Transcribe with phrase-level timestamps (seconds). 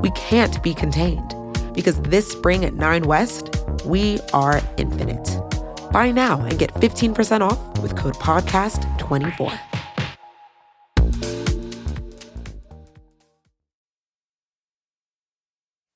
[0.00, 1.34] We can't be contained
[1.74, 5.38] because this spring at 9 West, we are infinite.
[5.92, 9.58] Buy now and get 15% off with code PODCAST24.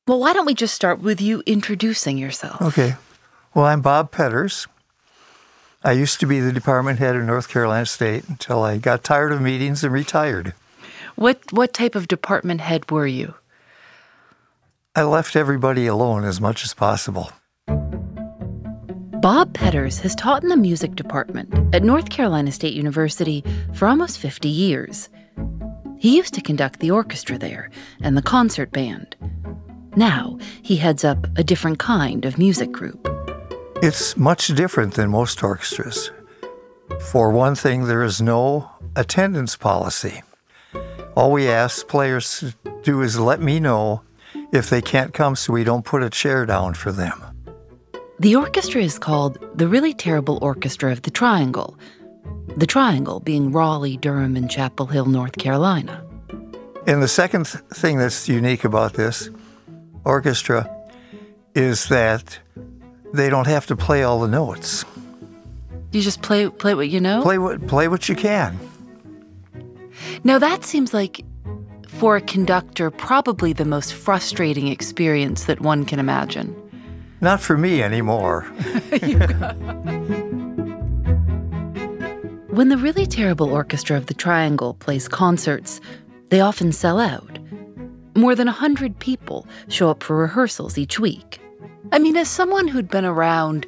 [0.07, 2.61] Well, why don't we just start with you introducing yourself?
[2.61, 2.97] Okay.
[3.55, 4.67] Well, I'm Bob Petters.
[5.83, 9.33] I used to be the department head of North Carolina State until I got tired
[9.33, 10.53] of meetings and retired.
[11.15, 13.35] What what type of department head were you?
[14.97, 17.33] I left everybody alone as much as possible.
[19.21, 23.43] Bob Petters has taught in the music department at North Carolina State University
[23.73, 25.09] for almost 50 years.
[25.99, 27.71] He used to conduct the orchestra there
[28.03, 29.17] and the concert band.
[29.97, 33.09] Now he heads up a different kind of music group.
[33.83, 36.13] It's much different than most orchestras.
[37.11, 40.23] For one thing, there is no attendance policy.
[41.17, 44.03] All we ask players to do is let me know
[44.53, 47.21] if they can't come so we don't put a chair down for them.
[48.21, 51.77] The orchestra is called the Really Terrible Orchestra of the Triangle,
[52.57, 56.05] the Triangle being Raleigh, Durham, and Chapel Hill, North Carolina.
[56.87, 59.31] And the second th- thing that's unique about this
[60.05, 60.71] orchestra
[61.55, 62.39] is that
[63.13, 64.85] they don't have to play all the notes.
[65.93, 67.23] You just play play what you know?
[67.23, 68.59] Play what play what you can.
[70.25, 71.25] Now that seems like
[71.95, 76.55] for a conductor probably the most frustrating experience that one can imagine.
[77.21, 78.43] Not for me anymore.
[82.51, 85.81] when the really terrible orchestra of the Triangle plays concerts,
[86.29, 87.39] they often sell out.
[88.17, 91.41] More than a hundred people show up for rehearsals each week.
[91.93, 93.67] I mean, as someone who'd been around,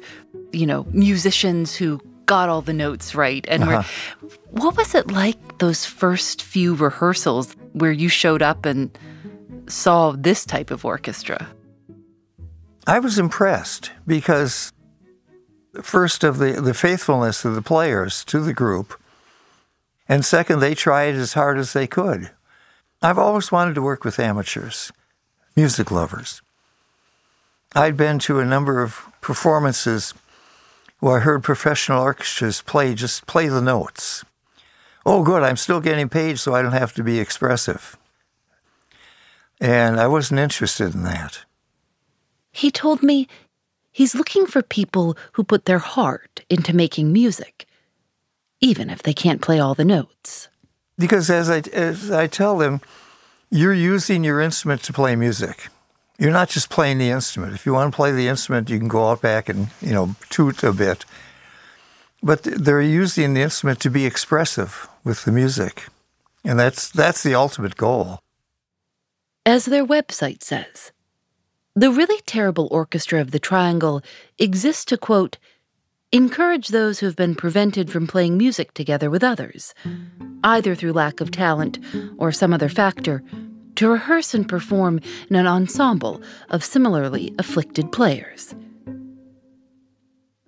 [0.51, 3.83] you know, musicians who got all the notes right, and uh-huh.
[4.21, 8.97] were, what was it like those first few rehearsals where you showed up and
[9.67, 11.47] saw this type of orchestra?
[12.85, 14.71] I was impressed because
[15.81, 18.99] first of the, the faithfulness of the players to the group,
[20.07, 22.31] and second, they tried as hard as they could.
[23.01, 24.91] I've always wanted to work with amateurs,
[25.55, 26.41] music lovers.
[27.75, 30.13] I'd been to a number of performances
[30.99, 34.23] where I heard professional orchestras play just play the notes.
[35.09, 37.97] Oh, good, I'm still getting paid, so I don't have to be expressive.
[39.61, 41.45] And I wasn't interested in that.
[42.51, 43.29] He told me
[43.89, 47.65] he's looking for people who put their heart into making music,
[48.59, 50.49] even if they can't play all the notes.
[50.97, 52.81] Because as I, as I tell them,
[53.49, 55.69] you're using your instrument to play music
[56.17, 57.53] you're not just playing the instrument.
[57.53, 60.15] If you want to play the instrument, you can go out back and you know
[60.29, 61.05] toot a bit.
[62.23, 65.87] But they're using the instrument to be expressive with the music,
[66.43, 68.19] and that's that's the ultimate goal.
[69.45, 70.91] As their website says,
[71.75, 74.01] the really terrible orchestra of the Triangle
[74.39, 75.37] exists to quote
[76.11, 79.73] encourage those who have been prevented from playing music together with others,
[80.43, 81.79] either through lack of talent
[82.17, 83.21] or some other factor
[83.75, 84.99] to rehearse and perform
[85.29, 88.55] in an ensemble of similarly afflicted players.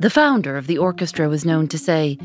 [0.01, 2.17] The founder of the orchestra was known to say,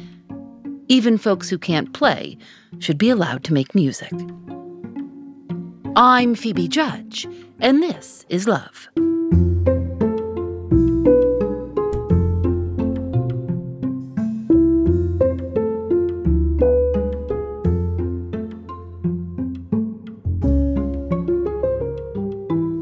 [0.87, 2.39] even folks who can't play
[2.79, 4.13] should be allowed to make music.
[5.97, 7.27] I'm Phoebe Judge,
[7.59, 8.89] and this is Love.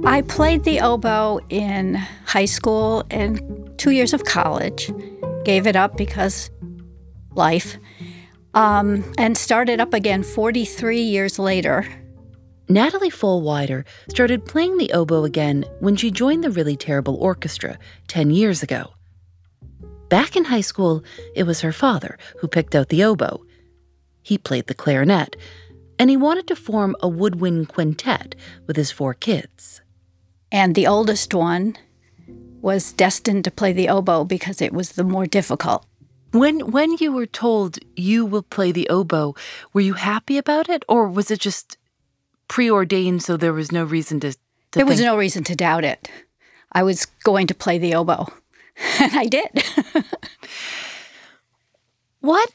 [0.04, 1.94] I played the oboe in
[2.26, 3.40] high school and
[3.82, 4.92] two years of college.
[5.44, 6.50] Gave it up because
[7.34, 7.76] life.
[8.54, 11.84] Um, and started up again 43 years later.
[12.68, 17.76] Natalie Fullwider started playing the oboe again when she joined the Really Terrible Orchestra
[18.06, 18.94] 10 years ago.
[20.08, 21.02] Back in high school,
[21.34, 23.44] it was her father who picked out the oboe.
[24.22, 25.34] He played the clarinet,
[25.98, 28.36] and he wanted to form a woodwind quintet
[28.68, 29.80] with his four kids.
[30.52, 31.76] And the oldest one
[32.62, 35.84] was destined to play the oboe because it was the more difficult.
[36.30, 39.34] When when you were told you will play the oboe,
[39.74, 41.76] were you happy about it or was it just
[42.48, 44.38] preordained so there was no reason to, to
[44.72, 46.08] There was no reason to doubt it.
[46.72, 48.26] I was going to play the oboe.
[48.98, 49.64] And I did.
[52.20, 52.50] What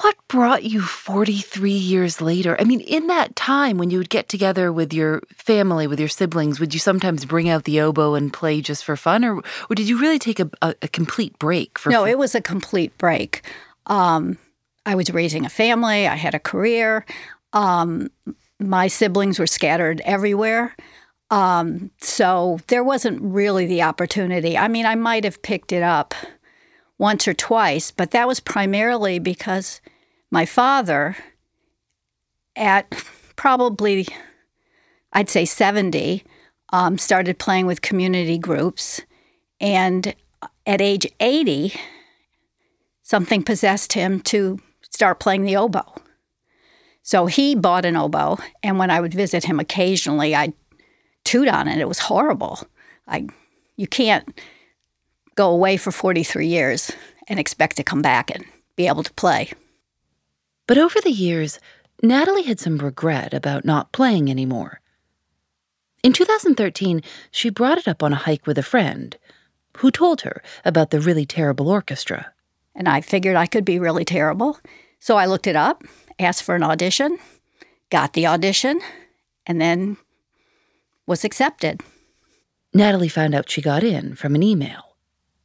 [0.00, 2.56] what brought you 43 years later?
[2.60, 6.08] I mean, in that time when you would get together with your family, with your
[6.08, 9.74] siblings, would you sometimes bring out the oboe and play just for fun or or
[9.74, 12.10] did you really take a, a, a complete break for no, fun?
[12.10, 13.42] it was a complete break.
[13.86, 14.38] Um,
[14.86, 17.04] I was raising a family, I had a career.
[17.52, 18.10] Um,
[18.60, 20.76] my siblings were scattered everywhere.
[21.30, 24.56] Um, so there wasn't really the opportunity.
[24.56, 26.14] I mean, I might have picked it up
[26.98, 29.80] once or twice, but that was primarily because
[30.30, 31.16] my father,
[32.56, 32.90] at
[33.36, 34.06] probably,
[35.12, 36.24] I'd say 70,
[36.70, 39.00] um, started playing with community groups.
[39.60, 40.14] And
[40.66, 41.72] at age 80,
[43.02, 44.60] something possessed him to
[44.90, 45.94] start playing the oboe.
[47.02, 50.52] So he bought an oboe, and when I would visit him occasionally, I'd
[51.24, 51.78] toot on it.
[51.78, 52.60] It was horrible.
[53.06, 53.26] I,
[53.76, 54.38] you can't
[55.38, 56.90] go away for 43 years
[57.28, 58.44] and expect to come back and
[58.74, 59.52] be able to play.
[60.66, 61.60] But over the years,
[62.02, 64.80] Natalie had some regret about not playing anymore.
[66.02, 69.16] In 2013, she brought it up on a hike with a friend
[69.76, 72.32] who told her about the really terrible orchestra.
[72.74, 74.58] And I figured I could be really terrible.
[74.98, 75.84] So I looked it up,
[76.18, 77.16] asked for an audition,
[77.90, 78.80] got the audition,
[79.46, 79.98] and then
[81.06, 81.80] was accepted.
[82.74, 84.87] Natalie found out she got in from an email.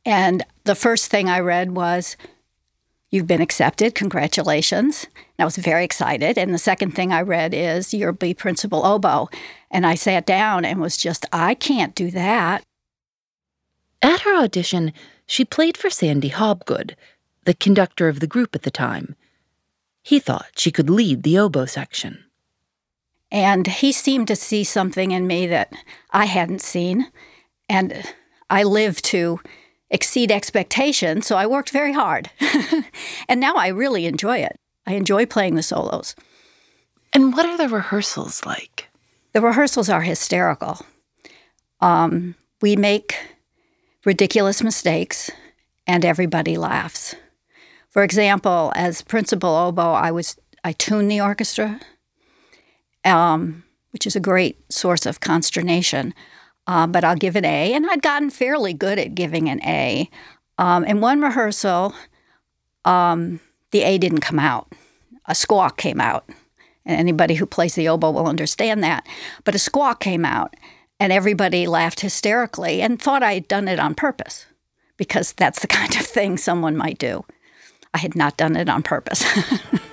[0.05, 2.17] And the first thing I read was,
[3.09, 3.93] You've been accepted.
[3.93, 5.05] Congratulations.
[5.15, 6.35] And I was very excited.
[6.35, 9.29] And the second thing I read is, You'll be principal oboe.
[9.69, 12.63] And I sat down and was just, I can't do that.
[14.01, 14.93] At her audition,
[15.25, 16.95] she played for Sandy Hobgood,
[17.45, 19.15] the conductor of the group at the time.
[20.01, 22.25] He thought she could lead the oboe section.
[23.31, 25.73] And he seemed to see something in me that
[26.11, 27.07] I hadn't seen.
[27.69, 28.03] And
[28.49, 29.39] I lived to
[29.93, 32.31] exceed expectations, so I worked very hard.
[33.29, 34.59] and now I really enjoy it.
[34.87, 36.15] I enjoy playing the solos.
[37.13, 38.89] And what are the rehearsals like?
[39.33, 40.79] The rehearsals are hysterical.
[41.79, 43.15] Um, we make
[44.03, 45.29] ridiculous mistakes,
[45.85, 47.15] and everybody laughs.
[47.89, 51.79] For example, as principal oboe, I was I tuned the orchestra,
[53.05, 56.15] um, which is a great source of consternation.
[56.65, 60.09] Uh, but I'll give an A, and I'd gotten fairly good at giving an A.
[60.57, 61.93] Um, in one rehearsal,
[62.85, 63.39] um,
[63.71, 64.71] the A didn't come out.
[65.25, 66.29] A squawk came out.
[66.85, 69.07] And anybody who plays the oboe will understand that.
[69.43, 70.55] But a squawk came out,
[70.99, 74.45] and everybody laughed hysterically and thought I had done it on purpose
[74.97, 77.25] because that's the kind of thing someone might do.
[77.93, 79.23] I had not done it on purpose.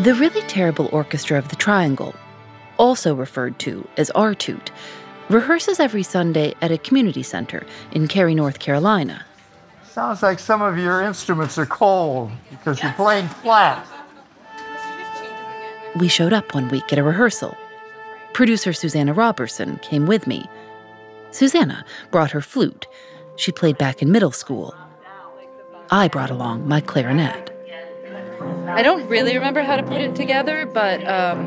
[0.00, 2.14] The really terrible orchestra of the Triangle,
[2.78, 4.70] also referred to as Artoot,
[5.28, 9.24] rehearses every Sunday at a community center in Cary, North Carolina.
[9.84, 13.86] Sounds like some of your instruments are cold because you're playing flat.
[15.96, 17.56] We showed up one week at a rehearsal.
[18.32, 20.44] Producer Susanna Robertson came with me.
[21.30, 22.88] Susanna brought her flute.
[23.36, 24.74] She played back in middle school.
[25.92, 27.53] I brought along my clarinet.
[28.40, 31.46] I don't really remember how to put it together, but um,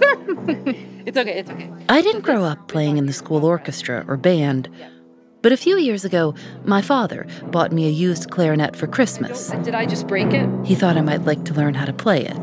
[1.06, 1.38] it's okay.
[1.38, 1.70] It's okay.
[1.88, 4.68] I didn't grow up playing in the school orchestra or band,
[5.42, 9.50] but a few years ago, my father bought me a used clarinet for Christmas.
[9.62, 10.48] Did I just break it?
[10.64, 12.38] He thought I might like to learn how to play it.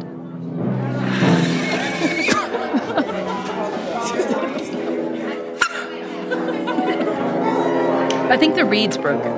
[8.28, 9.32] I think the reed's broken.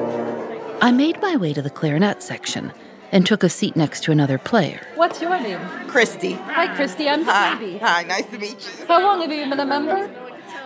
[0.82, 2.72] I made my way to the clarinet section
[3.12, 4.82] and took a seat next to another player.
[4.96, 5.60] What's your name?
[5.88, 6.34] Christy.
[6.34, 7.08] Hi, Christy.
[7.08, 7.58] I'm Hi.
[7.58, 7.78] Phoebe.
[7.80, 8.86] Hi, nice to meet you.
[8.88, 10.10] How long have you been a member?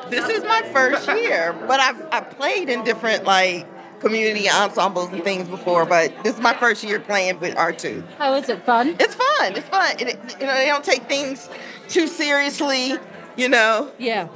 [0.10, 3.66] This is my first year, but I've, I've played in different like
[4.02, 8.04] community ensembles and things before, but this is my first year playing with R2.
[8.18, 8.66] How is it?
[8.66, 8.96] Fun?
[9.00, 9.56] It's fun.
[9.56, 9.96] It's fun.
[10.00, 11.48] It, you know, they don't take things
[11.88, 12.96] too seriously,
[13.38, 14.28] you know, Yeah.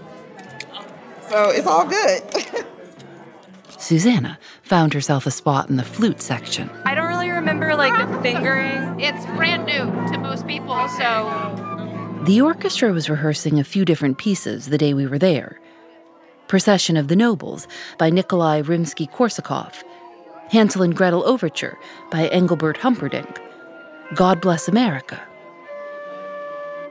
[1.30, 2.22] so it's all good.
[3.80, 6.70] Susanna found herself a spot in the flute section.
[6.86, 9.00] I don't really remember remember like the fingering.
[9.00, 14.68] It's brand new to most people, so The orchestra was rehearsing a few different pieces
[14.68, 15.60] the day we were there
[16.48, 17.68] Procession of the Nobles
[18.00, 19.84] by Nikolai Rimsky Korsakov,
[20.50, 21.78] Hansel and Gretel Overture
[22.10, 23.40] by Engelbert Humperdinck,
[24.16, 25.22] God Bless America.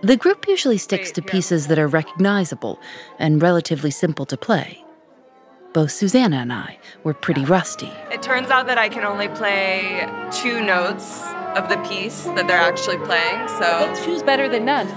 [0.03, 2.79] The group usually sticks to pieces that are recognizable
[3.19, 4.84] and relatively simple to play.
[5.75, 7.91] Both Susanna and I were pretty rusty.
[8.13, 11.21] It turns out that I can only play two notes
[11.57, 13.49] of the piece that they're actually playing.
[13.49, 14.87] So it's two's better than none.
[14.87, 14.95] is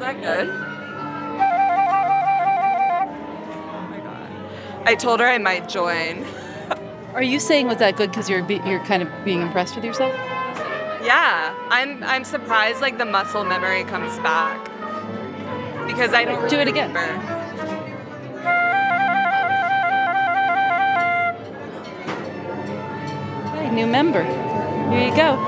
[0.00, 0.50] that good?
[3.70, 4.30] Oh my god!
[4.86, 6.26] I told her I might join.
[7.14, 9.84] Are you saying was that good because you're be, you're kind of being impressed with
[9.86, 10.12] yourself?
[11.02, 14.73] Yeah, I'm I'm surprised like the muscle memory comes back
[15.86, 16.88] because I don't Do it again.
[16.92, 17.30] remember.
[23.54, 24.22] Hey, new member.
[24.90, 25.38] Here you go.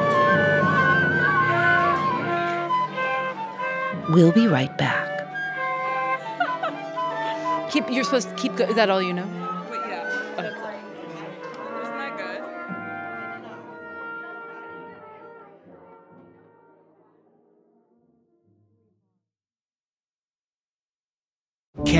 [4.11, 5.05] We'll be right back.
[7.73, 7.91] Keep.
[7.91, 8.55] You're supposed to keep.
[8.57, 9.46] Go- is that all you know?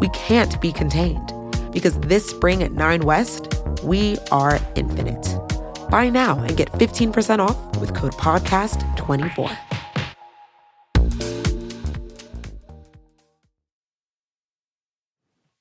[0.00, 1.32] We can't be contained
[1.72, 5.26] because this spring at 9 West, we are infinite.
[5.90, 9.56] Buy now and get 15% off with code PODCAST24.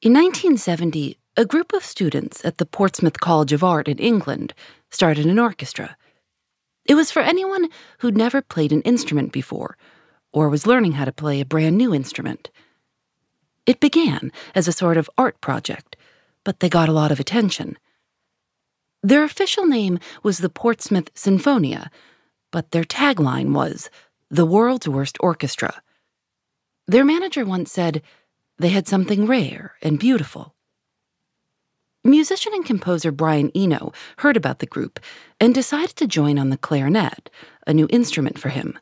[0.01, 4.54] In 1970, a group of students at the Portsmouth College of Art in England
[4.92, 5.98] started an orchestra.
[6.86, 9.77] It was for anyone who'd never played an instrument before
[10.32, 12.51] or was learning how to play a brand new instrument.
[13.65, 15.95] It began as a sort of art project,
[16.43, 17.77] but they got a lot of attention.
[19.01, 21.89] Their official name was the Portsmouth Sinfonia,
[22.51, 23.89] but their tagline was
[24.29, 25.81] the world's worst orchestra.
[26.88, 28.01] Their manager once said
[28.57, 30.55] they had something rare and beautiful.
[32.03, 35.00] Musician and composer Brian Eno heard about the group
[35.39, 37.31] and decided to join on the clarinet,
[37.65, 38.77] a new instrument for him.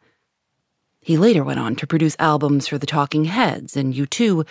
[0.99, 4.45] He later went on to produce albums for the Talking Heads and U2,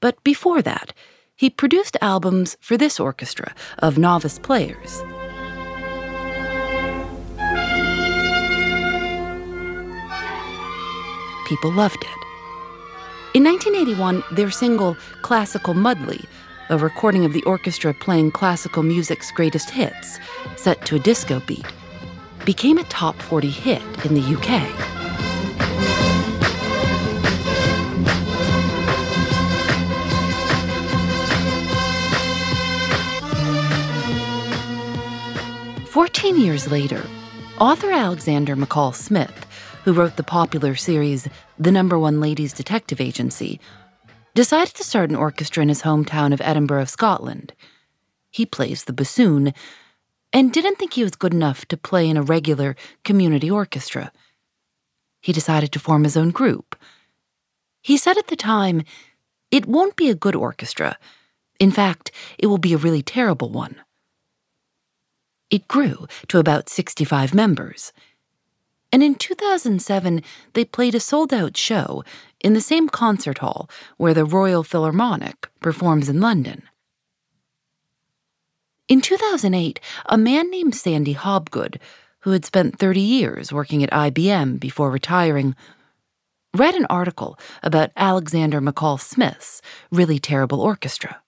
[0.00, 0.92] but before that,
[1.36, 5.02] he produced albums for this orchestra of novice players.
[11.46, 12.26] People loved it.
[13.36, 16.24] In 1981, their single Classical Muddly,
[16.70, 20.18] a recording of the orchestra playing classical music's greatest hits,
[20.56, 21.66] set to a disco beat,
[22.44, 24.62] became a top 40 hit in the UK.
[36.16, 37.06] Fourteen years later,
[37.58, 39.46] author Alexander McCall Smith,
[39.84, 43.60] who wrote the popular series The Number One Ladies Detective Agency,
[44.34, 47.52] decided to start an orchestra in his hometown of Edinburgh, Scotland.
[48.30, 49.52] He plays the bassoon
[50.32, 54.10] and didn't think he was good enough to play in a regular community orchestra.
[55.20, 56.76] He decided to form his own group.
[57.82, 58.84] He said at the time,
[59.50, 60.96] It won't be a good orchestra.
[61.60, 63.76] In fact, it will be a really terrible one.
[65.50, 67.92] It grew to about 65 members.
[68.92, 70.22] And in 2007,
[70.54, 72.02] they played a sold out show
[72.40, 76.62] in the same concert hall where the Royal Philharmonic performs in London.
[78.88, 81.78] In 2008, a man named Sandy Hobgood,
[82.20, 85.56] who had spent 30 years working at IBM before retiring,
[86.54, 89.60] read an article about Alexander McCall Smith's
[89.90, 91.20] really terrible orchestra.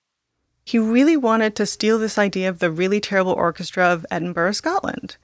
[0.69, 5.17] He really wanted to steal this idea of the really terrible orchestra of Edinburgh, Scotland.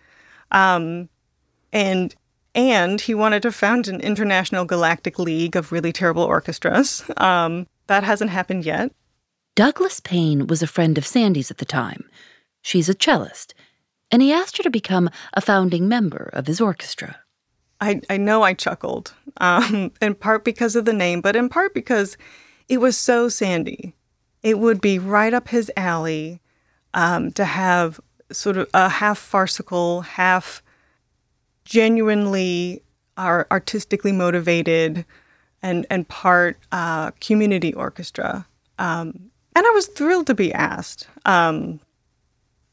[0.51, 1.11] Um,
[1.71, 2.15] and
[2.55, 7.05] and he wanted to found an international galactic league of really terrible orchestras.
[7.19, 8.91] Um, that hasn't happened yet.
[9.55, 12.09] Douglas Payne was a friend of Sandy's at the time.
[12.63, 13.53] She's a cellist,
[14.11, 17.19] and he asked her to become a founding member of his orchestra.
[17.83, 21.75] I, I know I chuckled, um, in part because of the name, but in part
[21.75, 22.17] because
[22.67, 23.95] it was so Sandy.
[24.45, 26.41] It would be right up his alley
[26.93, 27.99] um, to have
[28.31, 30.63] sort of a half farcical, half
[31.65, 32.83] genuinely
[33.19, 35.07] artistically motivated
[35.63, 38.47] and and part uh, community orchestra.
[38.79, 41.09] Um, and I was thrilled to be asked.
[41.25, 41.81] Um,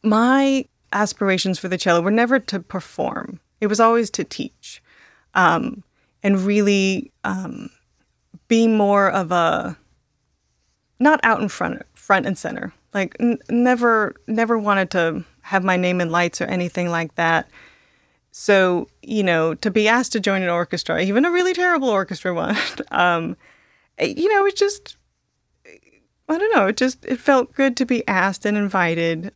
[0.04, 4.84] my aspirations for the cello were never to perform; it was always to teach,
[5.36, 5.84] um,
[6.22, 7.70] and really um,
[8.50, 9.78] be more of a
[11.02, 12.74] not out in front, front and center.
[12.94, 17.50] Like n- never, never wanted to have my name in lights or anything like that.
[18.32, 22.34] So, you know, to be asked to join an orchestra, even a really terrible orchestra
[22.36, 22.56] one,
[22.92, 23.36] um,
[24.00, 24.96] you know, it just,
[26.30, 29.34] I don't know, it just, it felt good to be asked and invited.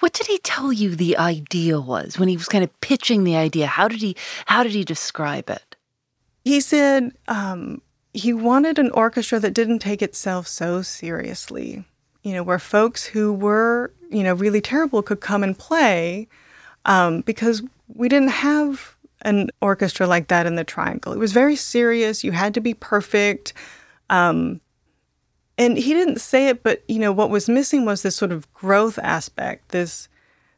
[0.00, 3.36] What did he tell you the idea was when he was kind of pitching the
[3.36, 3.66] idea?
[3.66, 5.76] How did he, how did he describe it?
[6.44, 11.84] He said um, he wanted an orchestra that didn't take itself so seriously,
[12.22, 16.26] you know, where folks who were, you know, really terrible could come and play
[16.84, 21.12] um, because we didn't have an orchestra like that in the Triangle.
[21.12, 22.24] It was very serious.
[22.24, 23.52] You had to be perfect.
[24.08, 24.60] Um,
[25.58, 28.52] and he didn't say it, but you know what was missing was this sort of
[28.54, 29.68] growth aspect.
[29.68, 30.08] This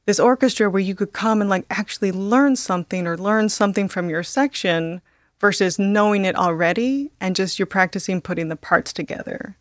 [0.06, 4.08] this orchestra where you could come and like actually learn something or learn something from
[4.08, 5.02] your section
[5.42, 9.56] versus knowing it already and just you're practicing putting the parts together.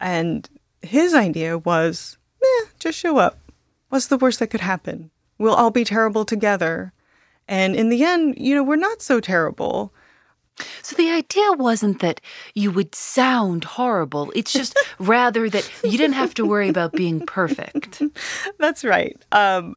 [0.00, 0.48] And
[0.80, 3.38] his idea was, eh, just show up.
[3.90, 5.10] What's the worst that could happen?
[5.38, 6.92] We'll all be terrible together.
[7.48, 9.92] And in the end, you know, we're not so terrible.
[10.82, 12.20] So the idea wasn't that
[12.54, 14.32] you would sound horrible.
[14.36, 18.02] It's just rather that you didn't have to worry about being perfect.
[18.58, 19.20] That's right.
[19.32, 19.74] Um,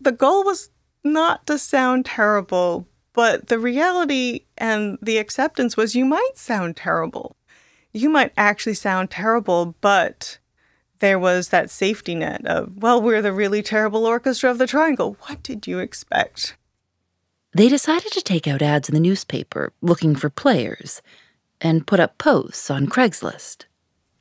[0.00, 0.70] the goal was
[1.02, 7.36] not to sound terrible, but the reality and the acceptance was you might sound terrible.
[7.92, 10.38] You might actually sound terrible, but
[11.00, 15.16] there was that safety net of, well, we're the really terrible orchestra of the Triangle.
[15.22, 16.56] What did you expect?
[17.52, 21.02] They decided to take out ads in the newspaper looking for players
[21.60, 23.64] and put up posts on Craigslist.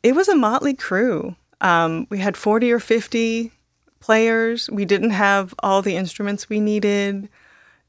[0.02, 1.36] It was a motley crew.
[1.62, 3.52] Um, we had 40 or 50
[4.00, 4.70] players.
[4.70, 7.30] We didn't have all the instruments we needed.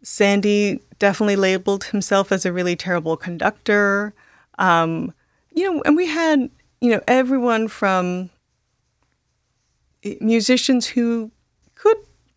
[0.03, 4.15] Sandy definitely labeled himself as a really terrible conductor.
[4.59, 5.13] Um,
[5.53, 8.31] you know, and we had, you know, everyone from
[10.21, 11.31] musicians who
[11.75, 11.97] could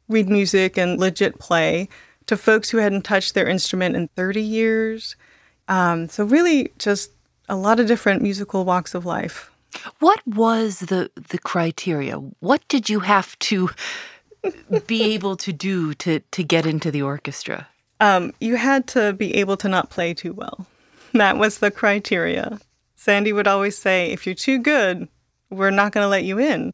[0.10, 1.88] read music and legit play
[2.26, 5.16] to folks who hadn't touched their instrument in 30 years.
[5.68, 7.12] Um, so, really, just
[7.50, 9.52] a lot of different musical walks of life.
[10.00, 12.16] What was the, the criteria?
[12.16, 13.70] What did you have to
[14.88, 17.68] be able to do to, to get into the orchestra?
[18.00, 20.68] Um, you had to be able to not play too well.
[21.14, 22.60] That was the criteria.
[22.96, 25.08] Sandy would always say, if you're too good,
[25.50, 26.74] we're not going to let you in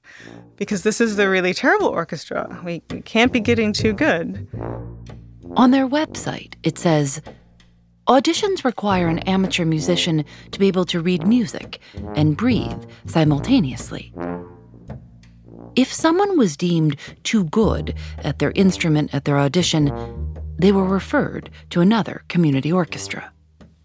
[0.56, 2.62] because this is the really terrible orchestra.
[2.64, 4.48] We, we can't be getting too good.
[5.58, 7.22] On their website, it says
[8.08, 11.80] auditions require an amateur musician to be able to read music
[12.16, 14.14] and breathe simultaneously.
[15.80, 19.86] If someone was deemed too good at their instrument at their audition,
[20.58, 23.32] they were referred to another community orchestra.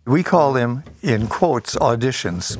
[0.04, 2.59] We call them, in quotes, auditions.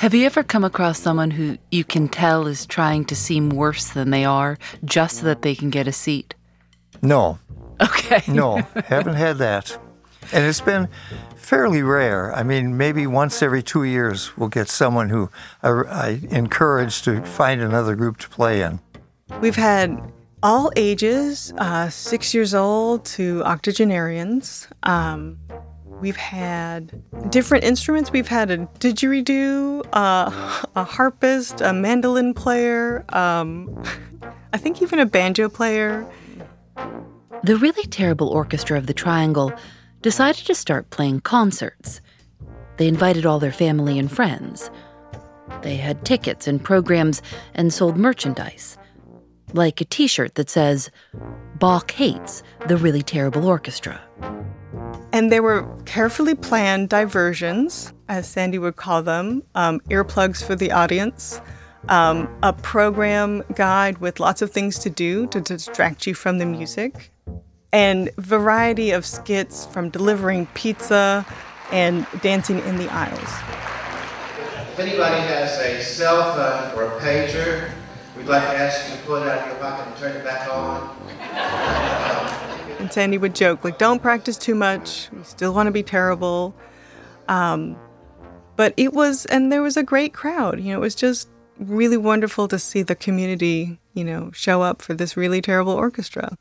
[0.00, 3.88] Have you ever come across someone who you can tell is trying to seem worse
[3.88, 6.34] than they are just so that they can get a seat?
[7.00, 7.38] No.
[7.80, 8.22] Okay.
[8.28, 9.78] no, haven't had that.
[10.30, 10.90] And it's been
[11.40, 12.32] fairly rare.
[12.34, 15.30] I mean, maybe once every two years we'll get someone who
[15.62, 18.80] I, I encourage to find another group to play in.
[19.40, 20.00] We've had
[20.42, 24.68] all ages, uh, six years old to octogenarians.
[24.82, 25.38] Um,
[26.00, 28.10] We've had different instruments.
[28.10, 33.82] We've had a didgeridoo, uh, a harpist, a mandolin player, um,
[34.52, 36.06] I think even a banjo player.
[37.44, 39.52] The really terrible orchestra of the Triangle
[40.02, 42.00] decided to start playing concerts.
[42.76, 44.70] They invited all their family and friends.
[45.62, 47.20] They had tickets and programs
[47.54, 48.78] and sold merchandise,
[49.52, 50.90] like a t shirt that says,
[51.58, 54.00] Bach hates the really terrible orchestra.
[55.12, 60.72] And they were carefully planned diversions, as Sandy would call them, um, earplugs for the
[60.72, 61.40] audience,
[61.88, 66.46] um, a program guide with lots of things to do to distract you from the
[66.46, 67.10] music,
[67.72, 71.24] and variety of skits from delivering pizza
[71.70, 73.30] and dancing in the aisles.
[74.72, 77.70] If anybody has a cell phone or a pager,
[78.16, 80.24] we'd like to ask you to pull it out of your pocket and turn it
[80.24, 80.96] back on.
[82.80, 85.10] And Sandy would joke, like, don't practice too much.
[85.12, 86.54] We still want to be terrible.
[87.28, 87.76] Um,
[88.56, 90.60] but it was, and there was a great crowd.
[90.60, 91.28] You know, it was just
[91.58, 96.36] really wonderful to see the community, you know, show up for this really terrible orchestra.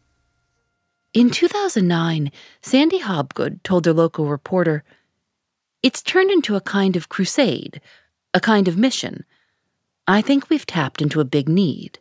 [1.12, 4.84] In 2009, Sandy Hobgood told her local reporter,
[5.82, 7.82] It's turned into a kind of crusade,
[8.32, 9.26] a kind of mission.
[10.08, 11.98] I think we've tapped into a big need.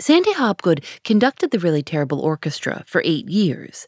[0.00, 3.86] Sandy Hobgood conducted the Really Terrible Orchestra for eight years.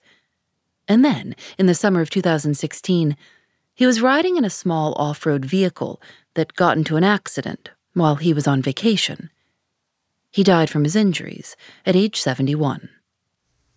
[0.86, 3.16] And then, in the summer of 2016,
[3.74, 6.00] he was riding in a small off road vehicle
[6.34, 9.30] that got into an accident while he was on vacation.
[10.30, 12.88] He died from his injuries at age 71.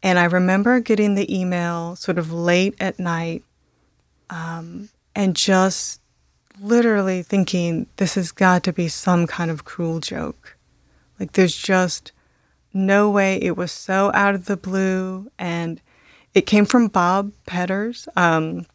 [0.03, 3.43] And I remember getting the email sort of late at night
[4.29, 6.01] um, and just
[6.59, 10.57] literally thinking, this has got to be some kind of cruel joke.
[11.19, 12.11] Like, there's just
[12.73, 15.29] no way it was so out of the blue.
[15.37, 15.81] And
[16.33, 18.65] it came from Bob Petters, um,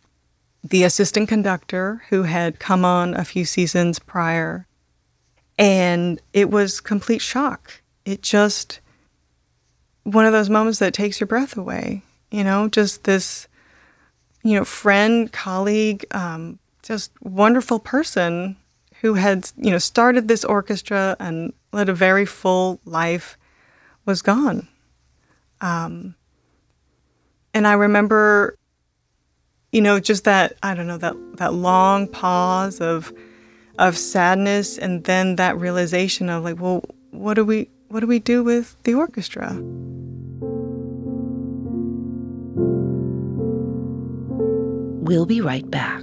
[0.63, 4.67] the assistant conductor who had come on a few seasons prior.
[5.59, 7.83] And it was complete shock.
[8.05, 8.81] It just,
[10.07, 13.49] one of those moments that takes your breath away, you know, just this,
[14.45, 18.57] you know, friend, colleague, um, just wonderful person
[19.01, 23.37] who had, you know, started this orchestra and led a very full life
[24.05, 24.69] was gone.
[25.61, 26.15] Um,
[27.53, 28.57] and I remember,
[29.73, 33.13] you know, just that I don't know that that long pause of
[33.77, 38.19] of sadness, and then that realization of like, well, what do we what do we
[38.19, 39.53] do with the orchestra?
[45.03, 46.03] We'll be right back.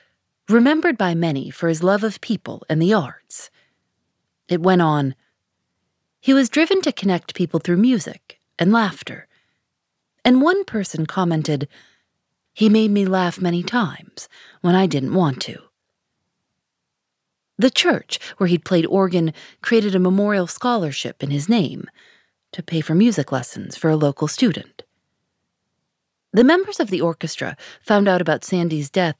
[0.51, 3.49] remembered by many for his love of people and the arts.
[4.47, 5.15] It went on.
[6.19, 9.27] He was driven to connect people through music and laughter.
[10.23, 11.67] And one person commented,
[12.53, 14.29] He made me laugh many times
[14.61, 15.57] when I didn't want to.
[17.57, 21.87] The church where he'd played organ created a memorial scholarship in his name
[22.51, 24.83] to pay for music lessons for a local student.
[26.33, 29.17] The members of the orchestra found out about Sandy's death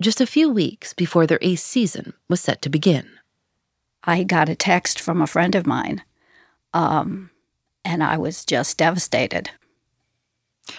[0.00, 3.08] just a few weeks before their eighth season was set to begin.
[4.04, 6.02] I got a text from a friend of mine,
[6.72, 7.30] um,
[7.84, 9.50] and I was just devastated.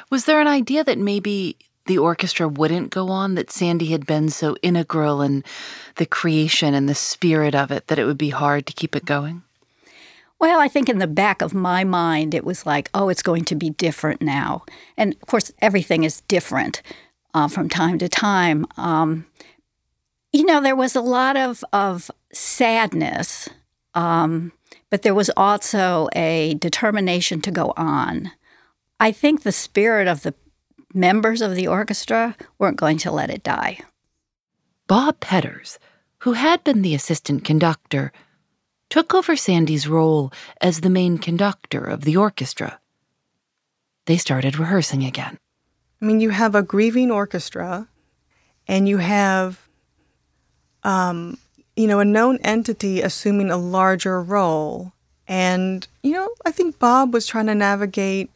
[0.10, 4.30] Was there an idea that maybe the orchestra wouldn't go on, that Sandy had been
[4.30, 5.44] so integral in
[5.96, 9.06] the creation and the spirit of it that it would be hard to keep it
[9.06, 9.44] going?
[10.40, 13.44] Well, I think in the back of my mind, it was like, oh, it's going
[13.46, 14.64] to be different now.
[14.96, 16.82] And of course, everything is different
[17.34, 18.66] uh, from time to time.
[18.78, 19.26] Um,
[20.32, 23.50] you know, there was a lot of, of sadness,
[23.94, 24.52] um,
[24.90, 28.32] but there was also a determination to go on.
[29.00, 30.34] I think the spirit of the
[30.94, 33.80] members of the orchestra weren't going to let it die.
[34.88, 35.80] Bob Petters,
[36.20, 38.12] who had been the assistant conductor,
[38.90, 42.80] took over Sandy's role as the main conductor of the orchestra.
[44.06, 45.38] they started rehearsing again.
[46.02, 47.88] I mean, you have a grieving orchestra,
[48.68, 49.68] and you have,
[50.84, 51.38] um,
[51.76, 54.94] you know, a known entity assuming a larger role.
[55.28, 58.30] And, you know, I think Bob was trying to navigate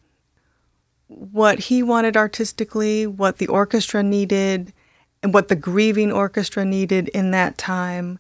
[1.08, 4.74] what he wanted artistically, what the orchestra needed,
[5.22, 8.20] and what the grieving orchestra needed in that time.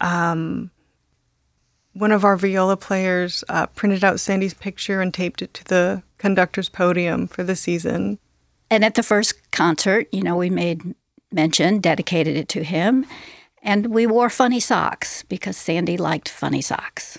[0.00, 0.70] Um,
[1.92, 6.02] one of our viola players uh, printed out Sandy's picture and taped it to the
[6.18, 8.18] conductor's podium for the season.
[8.74, 10.96] And at the first concert, you know, we made
[11.30, 13.06] mention, dedicated it to him,
[13.62, 17.16] and we wore funny socks because Sandy liked funny socks.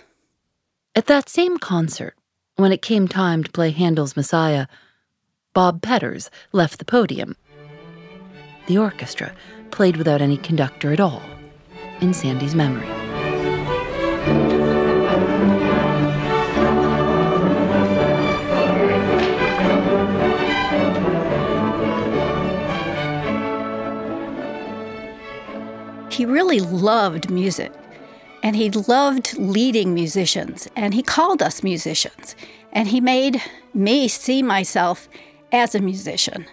[0.95, 2.17] At that same concert,
[2.57, 4.67] when it came time to play Handel's Messiah,
[5.53, 7.37] Bob Petters left the podium.
[8.67, 9.33] The orchestra
[9.71, 11.21] played without any conductor at all,
[12.01, 13.04] in Sandy's memory.
[26.15, 27.73] He really loved music
[28.41, 32.37] and he loved leading musicians and he called us musicians
[32.71, 33.41] and he made
[33.73, 35.09] me see myself
[35.51, 36.45] as a musician.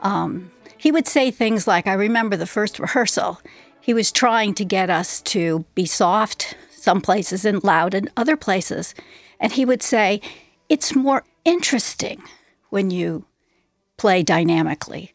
[0.00, 3.40] Um, he would say things like, I remember the first rehearsal,
[3.80, 8.36] he was trying to get us to be soft some places and loud in other
[8.36, 8.94] places.
[9.40, 10.20] And he would say,
[10.68, 12.22] It's more interesting
[12.68, 13.24] when you
[13.96, 15.14] play dynamically.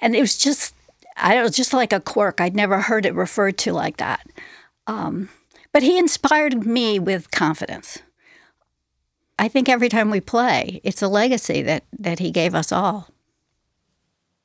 [0.00, 0.74] And it was just,
[1.16, 2.40] I was just like a quirk.
[2.40, 4.26] I'd never heard it referred to like that.
[4.86, 5.28] Um,
[5.72, 8.00] but he inspired me with confidence.
[9.38, 13.08] I think every time we play, it's a legacy that, that he gave us all.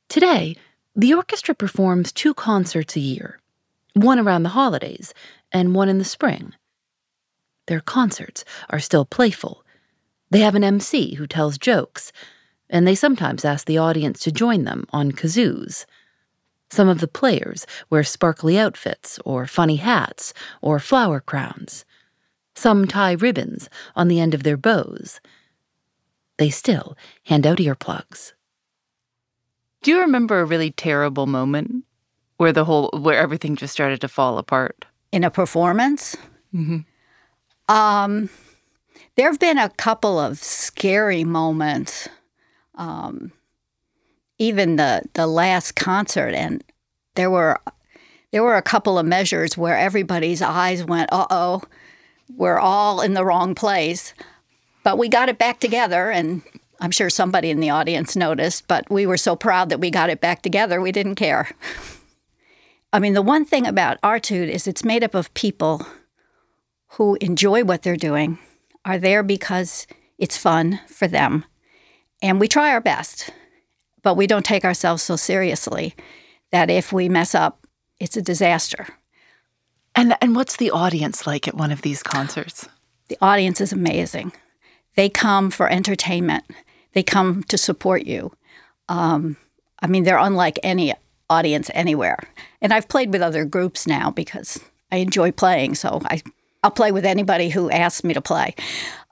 [0.08, 0.56] Today,
[0.96, 3.38] the orchestra performs two concerts a year
[3.94, 5.12] one around the holidays
[5.50, 6.54] and one in the spring.
[7.66, 9.64] Their concerts are still playful.
[10.30, 12.12] They have an MC who tells jokes,
[12.70, 15.84] and they sometimes ask the audience to join them on kazoos.
[16.70, 21.84] Some of the players wear sparkly outfits, or funny hats, or flower crowns.
[22.54, 25.20] Some tie ribbons on the end of their bows.
[26.36, 28.32] They still hand out earplugs.
[29.82, 31.84] Do you remember a really terrible moment
[32.36, 36.16] where the whole where everything just started to fall apart in a performance?
[36.54, 36.78] Mm-hmm.
[37.74, 38.28] Um,
[39.16, 42.08] there have been a couple of scary moments.
[42.74, 43.32] Um,
[44.38, 46.62] even the the last concert, and
[47.14, 47.58] there were
[48.32, 51.62] there were a couple of measures where everybody's eyes went, "Uh oh,
[52.36, 54.14] we're all in the wrong place."
[54.84, 56.42] But we got it back together, and
[56.80, 58.68] I'm sure somebody in the audience noticed.
[58.68, 61.50] But we were so proud that we got it back together, we didn't care.
[62.92, 65.86] I mean, the one thing about Artude is it's made up of people
[66.92, 68.38] who enjoy what they're doing,
[68.84, 71.44] are there because it's fun for them.
[72.22, 73.30] And we try our best,
[74.08, 75.94] but we don't take ourselves so seriously
[76.50, 77.66] that if we mess up,
[78.00, 78.86] it's a disaster.
[79.94, 82.66] And and what's the audience like at one of these concerts?
[83.08, 84.32] The audience is amazing.
[84.96, 86.44] They come for entertainment.
[86.94, 88.32] They come to support you.
[88.88, 89.36] Um,
[89.82, 90.94] I mean, they're unlike any
[91.28, 92.18] audience anywhere.
[92.62, 94.58] And I've played with other groups now because
[94.90, 96.22] I enjoy playing, so I
[96.62, 98.54] I'll play with anybody who asks me to play.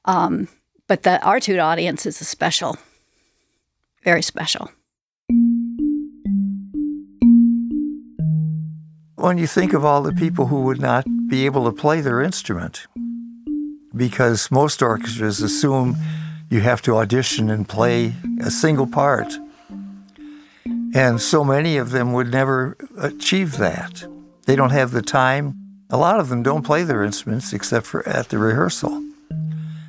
[0.07, 0.49] Um,
[0.87, 2.79] but the Artude audience is a special,
[4.03, 4.71] very special.
[9.18, 12.20] When you think of all the people who would not be able to play their
[12.20, 12.87] instrument,
[13.96, 15.96] because most orchestras assume
[16.50, 19.38] you have to audition and play a single part.
[20.94, 24.07] And so many of them would never achieve that.
[24.44, 25.55] They don't have the time.
[25.88, 29.02] A lot of them don't play their instruments except for at the rehearsal.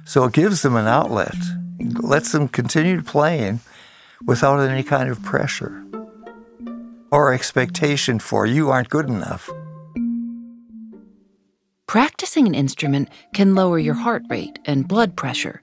[0.06, 1.36] So it gives them an outlet,
[1.80, 3.60] lets them continue to playing
[4.26, 5.84] without any kind of pressure
[7.12, 9.50] or expectation for you aren't good enough.
[11.88, 15.62] Practicing an instrument can lower your heart rate and blood pressure.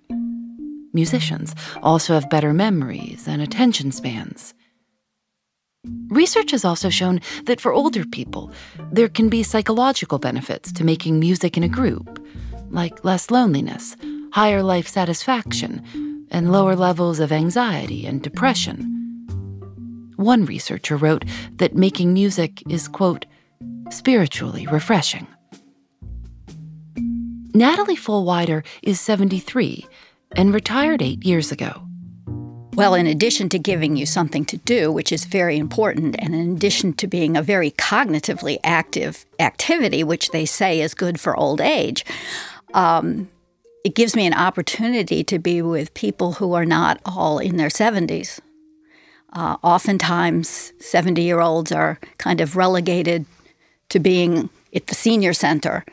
[0.95, 4.55] Musicians also have better memories and attention spans.
[6.09, 8.51] Research has also shown that for older people,
[8.91, 12.25] there can be psychological benefits to making music in a group,
[12.71, 13.97] like less loneliness,
[14.33, 18.94] higher life satisfaction, and lower levels of anxiety and depression.
[20.17, 21.25] One researcher wrote
[21.57, 23.27] that making music is, quote,
[23.91, 25.27] spiritually refreshing.
[27.55, 29.87] Natalie Fullwider is 73
[30.37, 31.83] and retired eight years ago.
[32.75, 36.57] Well, in addition to giving you something to do, which is very important, and in
[36.57, 41.61] addition to being a very cognitively active activity, which they say is good for old
[41.61, 42.05] age,
[42.73, 43.31] um,
[43.85, 47.69] it gives me an opportunity to be with people who are not all in their
[47.69, 48.41] 70s.
[49.35, 53.27] Uh, oftentimes, 70 year olds are kind of relegated
[53.89, 55.85] to being at the senior center.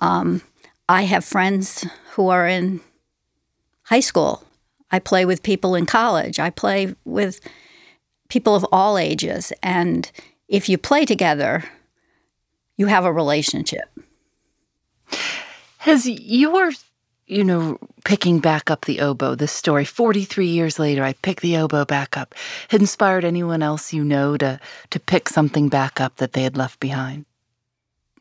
[0.00, 0.42] Um,
[0.88, 2.80] I have friends who are in
[3.84, 4.42] high school.
[4.90, 6.40] I play with people in college.
[6.40, 7.40] I play with
[8.28, 9.52] people of all ages.
[9.62, 10.10] And
[10.48, 11.64] if you play together,
[12.76, 13.88] you have a relationship.
[15.78, 16.72] Has your,
[17.30, 21.56] you know, picking back up the oboe, this story, 43 years later, I pick the
[21.56, 22.34] oboe back up,
[22.68, 24.58] had inspired anyone else you know to,
[24.90, 27.24] to pick something back up that they had left behind?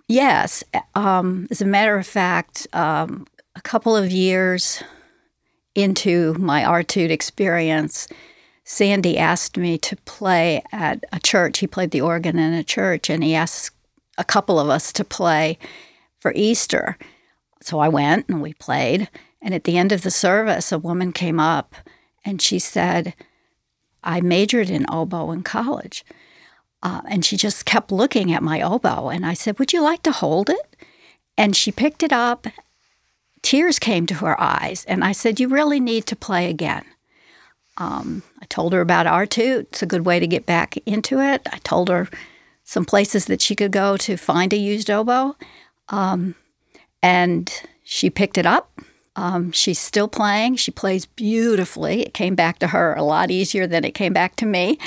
[0.08, 0.64] Yes.
[0.94, 4.84] Um, as a matter of fact, um, a couple of years
[5.74, 8.08] into my Artud experience,
[8.64, 11.60] Sandy asked me to play at a church.
[11.60, 13.76] He played the organ in a church, and he asked
[14.20, 15.58] a couple of us to play
[16.20, 16.96] for Easter.
[17.62, 19.10] So I went and we played.
[19.42, 21.76] And at the end of the service, a woman came up
[22.26, 23.14] and she said,
[24.04, 26.06] I majored in oboe in college.
[26.82, 29.10] Uh, and she just kept looking at my oboe.
[29.10, 30.76] And I said, Would you like to hold it?
[31.38, 32.48] And she picked it up.
[33.42, 34.86] Tears came to her eyes.
[34.86, 36.86] And I said, You really need to play again.
[37.78, 39.62] Um, I told her about Artud.
[39.62, 41.42] It's a good way to get back into it.
[41.52, 42.10] I told her
[42.64, 45.36] some places that she could go to find a used oboe.
[45.88, 46.36] Um,
[47.02, 47.52] and
[47.84, 48.80] she picked it up.
[49.16, 50.56] Um, she's still playing.
[50.56, 52.02] She plays beautifully.
[52.02, 54.78] It came back to her a lot easier than it came back to me.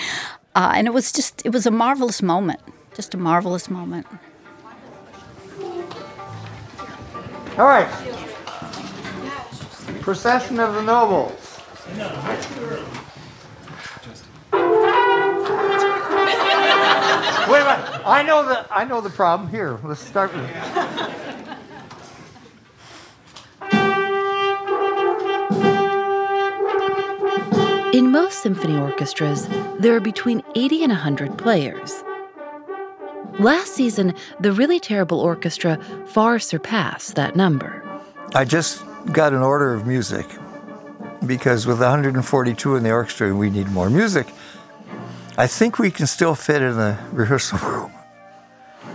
[0.54, 2.60] Uh, and it was just, it was a marvelous moment,
[2.94, 4.06] just a marvelous moment.
[7.58, 7.88] All right.
[10.00, 11.60] Procession of the Nobles.
[17.52, 18.02] Wait a minute.
[18.06, 19.50] I know the I know the problem.
[19.50, 20.48] Here, let's start with.
[28.12, 29.48] Most symphony orchestras,
[29.80, 32.04] there are between 80 and 100 players.
[33.38, 37.82] Last season, the Really Terrible Orchestra far surpassed that number.
[38.34, 40.26] I just got an order of music
[41.26, 44.26] because with 142 in the orchestra, we need more music.
[45.38, 47.92] I think we can still fit in the rehearsal room.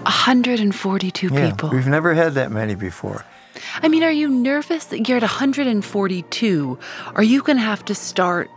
[0.04, 1.70] 142 Yeah, people.
[1.70, 3.26] we've never had that many before.
[3.82, 6.80] I mean, are you nervous that you're at 142?
[7.16, 8.50] Are you going to have to start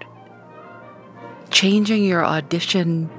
[1.51, 3.11] changing your audition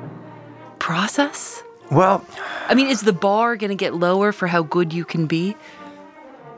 [0.80, 1.64] process?
[1.92, 2.26] Well,
[2.68, 5.56] I mean, is the bar going to get lower for how good you can be?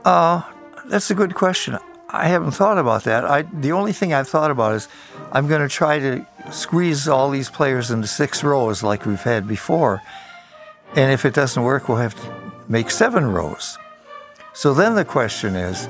[0.06, 0.44] Uh,
[0.86, 1.78] that's a good question.
[2.10, 3.26] I haven't thought about that.
[3.26, 4.88] I the only thing I've thought about is
[5.32, 9.48] I'm going to try to squeeze all these players into six rows like we've had
[9.48, 10.02] before.
[10.96, 13.80] And if it doesn't work, we'll have to make seven rows.
[14.54, 15.90] So then the question is,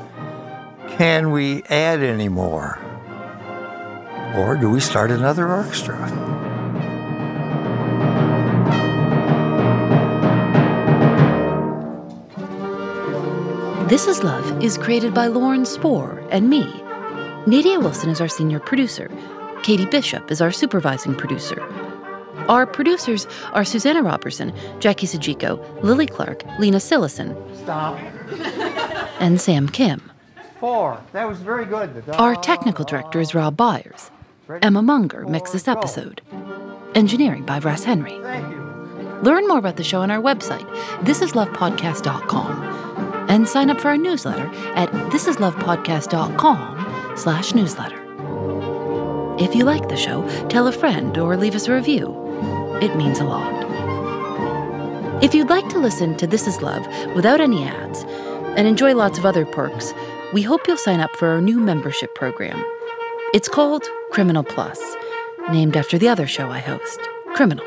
[0.87, 2.79] can we add any more?
[4.35, 5.97] Or do we start another orchestra?
[13.87, 16.63] This Is Love is created by Lauren Spohr and me.
[17.45, 19.11] Nadia Wilson is our senior producer.
[19.61, 21.61] Katie Bishop is our supervising producer.
[22.49, 27.99] Our producers are Susanna Robertson, Jackie Sojico, Lily Clark, Lena Sillison, Stop.
[29.19, 30.09] and Sam Kim.
[30.59, 30.99] Four.
[31.11, 32.03] That was very good.
[32.13, 34.09] Our technical director is Rob Byers.
[34.49, 36.21] Emma Munger mixed this episode.
[36.95, 38.17] Engineering by Russ Henry.
[39.21, 40.67] Learn more about the show on our website,
[41.05, 48.01] thisislovepodcast.com, and sign up for our newsletter at thisislovepodcast.com slash newsletter.
[49.39, 52.13] If you like the show, tell a friend or leave us a review.
[52.81, 53.63] It means a lot.
[55.23, 58.03] If you'd like to listen to This Is Love without any ads
[58.57, 59.93] and enjoy lots of other perks,
[60.33, 62.61] we hope you'll sign up for our new membership program.
[63.33, 64.79] It's called Criminal Plus,
[65.49, 66.99] named after the other show I host,
[67.33, 67.65] Criminal.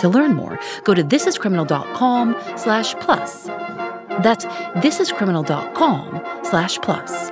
[0.00, 3.44] To learn more, go to thisiscriminal.com slash plus.
[4.22, 4.44] That's
[4.84, 7.30] thisiscriminal.com slash plus.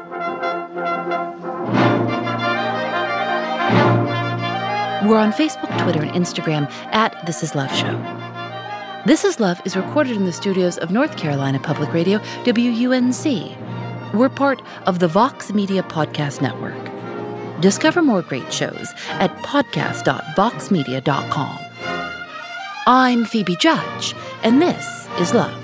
[5.06, 8.00] We're on Facebook, Twitter, and Instagram at This Is Love Show.
[9.04, 13.58] This Is Love is recorded in the studios of North Carolina Public Radio, WUNC.
[14.14, 16.83] We're part of the Vox Media Podcast Network.
[17.64, 21.58] Discover more great shows at podcast.voxmedia.com.
[22.86, 25.63] I'm Phoebe Judge, and this is Love.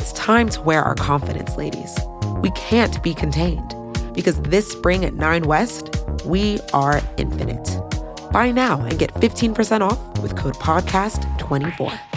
[0.00, 1.94] It's time to wear our confidence, ladies.
[2.40, 3.76] We can't be contained
[4.14, 5.94] because this spring at Nine West,
[6.24, 7.78] we are infinite.
[8.32, 12.09] Buy now and get 15% off with code PODCAST24.